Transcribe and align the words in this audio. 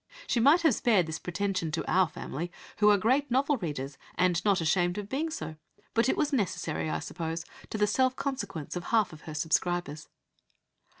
She 0.25 0.39
might 0.39 0.61
have 0.63 0.73
spared 0.73 1.05
this 1.05 1.19
pretension 1.19 1.69
to 1.73 1.85
our 1.87 2.07
family, 2.09 2.51
who 2.77 2.89
are 2.89 2.97
great 2.97 3.29
novel 3.29 3.57
readers, 3.57 3.99
and 4.15 4.43
not 4.43 4.59
ashamed 4.59 4.97
of 4.97 5.07
being 5.07 5.29
so; 5.29 5.57
but 5.93 6.09
it 6.09 6.17
was 6.17 6.33
necessary, 6.33 6.89
I 6.89 6.97
suppose, 6.97 7.45
to 7.69 7.77
the 7.77 7.85
self 7.85 8.15
consequence 8.15 8.75
of 8.75 8.85
half 8.85 9.11
her 9.11 9.35
subscribers." 9.35 10.07